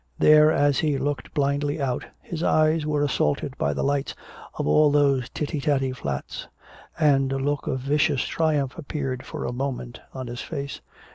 [0.17, 4.15] There as he looked blindly out, his eyes were assaulted by the lights
[4.55, 6.47] of all those titty tatty flats.
[6.99, 10.81] And a look of vicious triumph appeared for a moment on his face.